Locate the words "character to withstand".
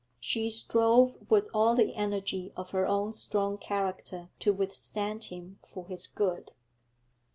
3.59-5.25